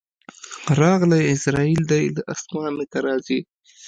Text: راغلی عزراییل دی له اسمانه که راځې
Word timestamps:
راغلی 0.81 1.21
عزراییل 1.33 1.81
دی 1.91 2.03
له 2.15 2.21
اسمانه 2.33 2.83
که 2.91 2.97
راځې 3.05 3.39